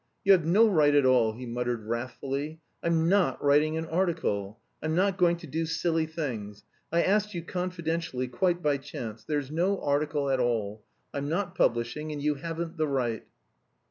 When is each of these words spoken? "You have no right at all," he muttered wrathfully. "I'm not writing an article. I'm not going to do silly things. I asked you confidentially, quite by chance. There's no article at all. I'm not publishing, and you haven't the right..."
"You 0.23 0.31
have 0.31 0.47
no 0.47 0.67
right 0.67 0.95
at 0.95 1.05
all," 1.05 1.33
he 1.33 1.45
muttered 1.45 1.85
wrathfully. 1.85 2.59
"I'm 2.81 3.07
not 3.07 3.39
writing 3.39 3.77
an 3.77 3.85
article. 3.85 4.59
I'm 4.81 4.95
not 4.95 5.15
going 5.15 5.37
to 5.37 5.45
do 5.45 5.67
silly 5.67 6.07
things. 6.07 6.63
I 6.91 7.03
asked 7.03 7.35
you 7.35 7.43
confidentially, 7.43 8.27
quite 8.27 8.63
by 8.63 8.77
chance. 8.77 9.23
There's 9.23 9.51
no 9.51 9.79
article 9.79 10.31
at 10.31 10.39
all. 10.39 10.83
I'm 11.13 11.29
not 11.29 11.53
publishing, 11.53 12.11
and 12.11 12.19
you 12.19 12.33
haven't 12.33 12.77
the 12.77 12.87
right..." 12.87 13.27